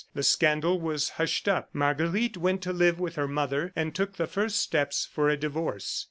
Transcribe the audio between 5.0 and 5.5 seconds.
for a